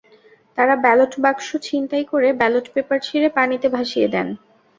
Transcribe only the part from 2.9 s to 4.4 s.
ছিঁড়ে পানিতে ভাসিয়ে দেন।